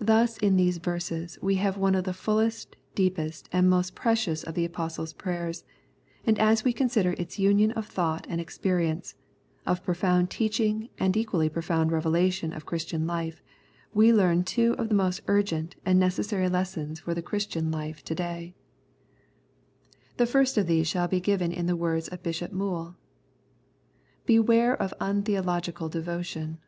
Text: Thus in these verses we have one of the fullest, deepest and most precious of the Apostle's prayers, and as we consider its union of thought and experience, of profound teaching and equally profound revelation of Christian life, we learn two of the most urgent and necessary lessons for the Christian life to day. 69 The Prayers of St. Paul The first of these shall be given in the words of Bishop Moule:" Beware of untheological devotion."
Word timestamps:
Thus 0.00 0.36
in 0.38 0.56
these 0.56 0.78
verses 0.78 1.38
we 1.40 1.54
have 1.62 1.76
one 1.76 1.94
of 1.94 2.02
the 2.02 2.12
fullest, 2.12 2.74
deepest 2.96 3.48
and 3.52 3.70
most 3.70 3.94
precious 3.94 4.42
of 4.42 4.54
the 4.56 4.64
Apostle's 4.64 5.12
prayers, 5.12 5.62
and 6.26 6.36
as 6.40 6.64
we 6.64 6.72
consider 6.72 7.12
its 7.12 7.38
union 7.38 7.70
of 7.78 7.86
thought 7.86 8.26
and 8.28 8.40
experience, 8.40 9.14
of 9.64 9.84
profound 9.84 10.28
teaching 10.28 10.88
and 10.98 11.16
equally 11.16 11.48
profound 11.48 11.92
revelation 11.92 12.52
of 12.52 12.66
Christian 12.66 13.06
life, 13.06 13.40
we 13.94 14.12
learn 14.12 14.42
two 14.42 14.72
of 14.72 14.88
the 14.88 14.94
most 14.96 15.20
urgent 15.28 15.76
and 15.86 16.00
necessary 16.00 16.48
lessons 16.48 16.98
for 16.98 17.14
the 17.14 17.22
Christian 17.22 17.70
life 17.70 18.02
to 18.06 18.16
day. 18.16 18.56
69 20.16 20.16
The 20.16 20.16
Prayers 20.16 20.18
of 20.18 20.18
St. 20.18 20.18
Paul 20.18 20.18
The 20.18 20.32
first 20.32 20.58
of 20.58 20.66
these 20.66 20.88
shall 20.88 21.06
be 21.06 21.20
given 21.20 21.52
in 21.52 21.66
the 21.66 21.76
words 21.76 22.08
of 22.08 22.24
Bishop 22.24 22.50
Moule:" 22.50 22.96
Beware 24.26 24.74
of 24.74 24.92
untheological 25.00 25.88
devotion." 25.88 26.58